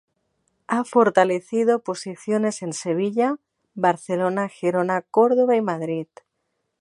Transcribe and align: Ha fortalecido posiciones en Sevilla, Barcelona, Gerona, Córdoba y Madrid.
Ha 0.65 0.83
fortalecido 0.83 1.83
posiciones 1.83 2.63
en 2.63 2.73
Sevilla, 2.73 3.37
Barcelona, 3.75 4.49
Gerona, 4.49 5.03
Córdoba 5.03 5.55
y 5.55 5.61
Madrid. 5.61 6.07